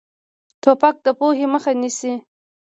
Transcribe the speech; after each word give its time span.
توپک 0.61 0.95
د 1.05 1.07
پوهې 1.19 1.45
مخه 1.53 1.71
نیسي. 1.81 2.13